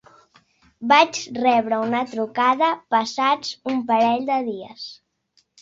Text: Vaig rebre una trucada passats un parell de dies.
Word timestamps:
Vaig 0.91 1.19
rebre 1.43 1.79
una 1.89 2.01
trucada 2.15 2.71
passats 2.97 3.55
un 3.75 3.85
parell 3.93 4.29
de 4.31 4.39
dies. 4.49 4.91